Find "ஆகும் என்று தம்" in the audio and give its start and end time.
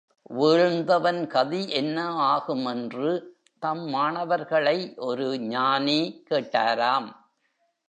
2.29-3.83